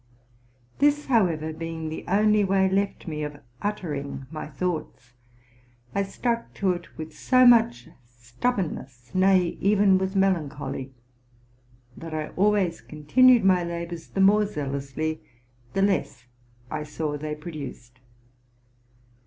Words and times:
This, 0.79 1.05
how 1.05 1.27
ever, 1.27 1.53
being 1.53 1.89
the 1.89 2.03
only 2.07 2.43
way 2.43 2.67
left 2.67 3.07
me 3.07 3.21
of 3.21 3.39
uttering 3.61 4.25
my 4.31 4.47
thoughts, 4.47 5.13
I 5.93 6.01
stuck 6.01 6.55
to 6.55 6.71
it 6.71 6.97
with 6.97 7.15
so 7.15 7.45
much 7.45 7.87
stubbornness, 8.07 9.11
nay, 9.13 9.59
even 9.61 9.99
with 9.99 10.15
melancholy, 10.15 10.91
that 11.95 12.15
I 12.15 12.29
always 12.29 12.81
continued 12.81 13.43
my 13.45 13.63
labors 13.63 14.07
the 14.07 14.21
more 14.21 14.47
zealously 14.47 15.21
the 15.73 15.83
less 15.83 16.25
I 16.71 16.81
saw 16.81 17.15
they 17.15 17.35
produced. 17.35 17.99